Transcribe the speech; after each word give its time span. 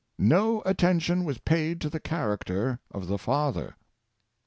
No 0.17 0.63
attention 0.65 1.25
was 1.25 1.37
paid 1.37 1.79
to 1.81 1.87
the 1.91 1.99
characte}' 1.99 2.79
of 2.89 3.05
the 3.05 3.19
father.''' 3.19 3.75